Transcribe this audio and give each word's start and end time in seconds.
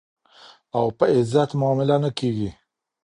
او 0.77 0.85
په 0.97 1.05
عزت 1.15 1.49
معامله 1.59 1.95
نه 2.03 2.09
کېږي. 2.19 2.49